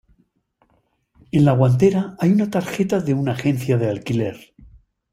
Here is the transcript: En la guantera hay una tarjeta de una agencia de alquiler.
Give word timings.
En 1.31 1.45
la 1.45 1.51
guantera 1.51 2.15
hay 2.17 2.31
una 2.31 2.49
tarjeta 2.49 3.01
de 3.01 3.13
una 3.13 3.33
agencia 3.33 3.77
de 3.77 3.87
alquiler. 3.87 4.55